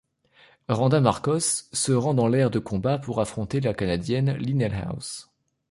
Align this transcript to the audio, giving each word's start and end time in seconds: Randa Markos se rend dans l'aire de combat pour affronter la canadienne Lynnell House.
Randa 0.67 0.99
Markos 0.99 1.65
se 1.73 1.91
rend 1.91 2.15
dans 2.15 2.27
l'aire 2.27 2.49
de 2.49 2.57
combat 2.57 2.97
pour 2.97 3.21
affronter 3.21 3.61
la 3.61 3.75
canadienne 3.75 4.33
Lynnell 4.33 4.73
House. 4.73 5.29